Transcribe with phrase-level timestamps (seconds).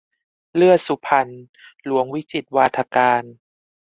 [0.55, 1.29] เลือดสุพรรณ-
[1.85, 3.23] หลวงวิจิตรวาทการ